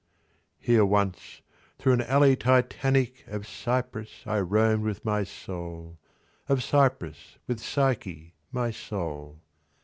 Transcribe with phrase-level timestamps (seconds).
[0.57, 1.43] Here once,
[1.77, 5.99] through an alley Titanic, Of cypress, I roamed with my Soul—
[6.49, 9.43] Of cypress, with Psyche, my Soul.